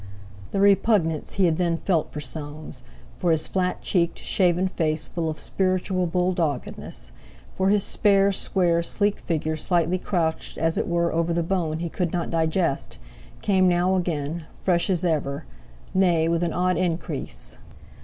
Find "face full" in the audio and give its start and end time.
4.67-5.29